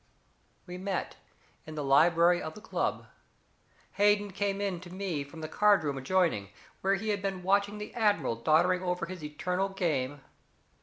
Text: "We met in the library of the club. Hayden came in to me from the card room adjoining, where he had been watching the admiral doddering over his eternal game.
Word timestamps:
"We 0.65 0.79
met 0.79 1.17
in 1.67 1.75
the 1.75 1.83
library 1.83 2.41
of 2.41 2.55
the 2.55 2.59
club. 2.59 3.05
Hayden 3.91 4.31
came 4.31 4.59
in 4.59 4.79
to 4.79 4.89
me 4.89 5.23
from 5.23 5.41
the 5.41 5.47
card 5.47 5.83
room 5.83 5.95
adjoining, 5.95 6.49
where 6.81 6.95
he 6.95 7.09
had 7.09 7.21
been 7.21 7.43
watching 7.43 7.77
the 7.77 7.93
admiral 7.93 8.35
doddering 8.35 8.81
over 8.81 9.05
his 9.05 9.23
eternal 9.23 9.69
game. 9.69 10.21